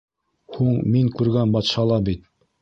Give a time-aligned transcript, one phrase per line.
[0.55, 2.27] Һуң мин күргән батша ла бит...